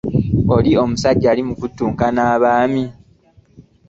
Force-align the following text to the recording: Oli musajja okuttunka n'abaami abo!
Oli 0.55 0.71
musajja 0.91 1.31
okuttunka 1.51 2.05
n'abaami 2.15 2.83
abo! 2.87 2.93